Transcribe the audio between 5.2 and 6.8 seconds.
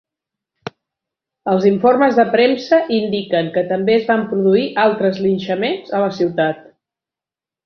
linxaments a la ciutat.